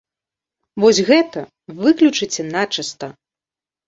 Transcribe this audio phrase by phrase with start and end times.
[0.83, 1.43] Вось гэта
[1.81, 3.11] выключыце начыста.